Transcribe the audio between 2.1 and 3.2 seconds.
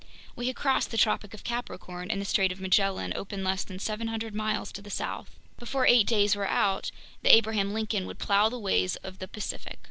the Strait of Magellan